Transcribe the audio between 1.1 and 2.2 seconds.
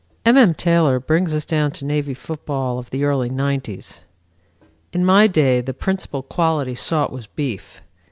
us down to Navy